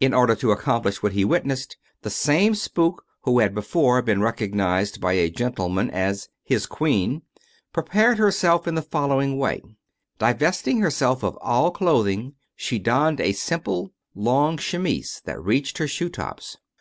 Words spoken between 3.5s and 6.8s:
before been recognized by a gentleman as ^^his